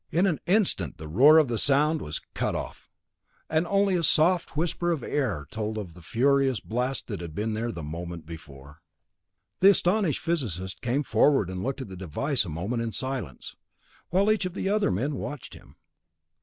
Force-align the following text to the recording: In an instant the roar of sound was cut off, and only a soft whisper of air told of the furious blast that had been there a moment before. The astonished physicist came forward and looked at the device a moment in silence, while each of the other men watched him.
In 0.09 0.25
an 0.25 0.39
instant 0.47 0.97
the 0.97 1.07
roar 1.07 1.37
of 1.37 1.61
sound 1.61 2.01
was 2.01 2.21
cut 2.33 2.55
off, 2.55 2.89
and 3.47 3.67
only 3.67 3.95
a 3.95 4.01
soft 4.01 4.57
whisper 4.57 4.89
of 4.89 5.03
air 5.03 5.45
told 5.51 5.77
of 5.77 5.93
the 5.93 6.01
furious 6.01 6.59
blast 6.59 7.05
that 7.05 7.21
had 7.21 7.35
been 7.35 7.53
there 7.53 7.67
a 7.67 7.83
moment 7.83 8.25
before. 8.25 8.81
The 9.59 9.69
astonished 9.69 10.19
physicist 10.19 10.81
came 10.81 11.03
forward 11.03 11.51
and 11.51 11.61
looked 11.61 11.81
at 11.81 11.87
the 11.87 11.95
device 11.95 12.45
a 12.45 12.49
moment 12.49 12.81
in 12.81 12.93
silence, 12.93 13.55
while 14.09 14.31
each 14.31 14.45
of 14.45 14.55
the 14.55 14.69
other 14.69 14.89
men 14.89 15.17
watched 15.17 15.53
him. 15.53 15.75